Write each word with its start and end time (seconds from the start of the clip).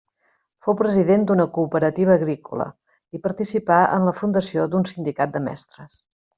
Fou 0.67 0.75
president 0.77 1.25
d'una 1.31 1.45
cooperativa 1.57 2.15
agrícola 2.21 2.67
i 3.19 3.21
participà 3.29 3.79
en 3.99 4.09
la 4.11 4.17
fundació 4.23 4.69
d'un 4.73 4.91
sindicat 4.95 5.39
de 5.39 5.47
mestres. 5.51 6.05